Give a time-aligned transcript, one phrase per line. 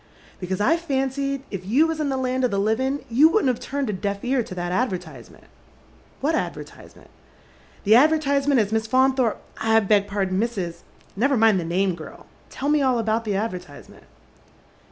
[0.41, 3.59] '""Because I fancied if you was in the land of the livia' you vyouldn't have
[3.59, 5.43] turned a deaf ear to that advertisement.""
[6.21, 7.11] What advertisement?""
[7.83, 9.37] The advertisement as Miss Faunthoi pe—
[9.75, 10.57] I beg pardon, Mrs.
[10.67, 10.81] It"
[11.15, 12.23] Never mind the name, g^l.
[12.49, 14.05] Tell me all about the advertise ment."